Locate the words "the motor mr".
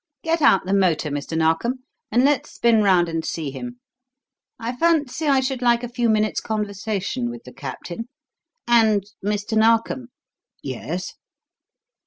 0.65-1.37